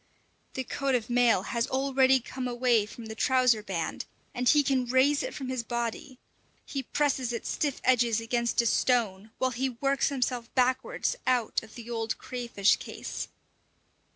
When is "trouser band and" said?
3.13-4.49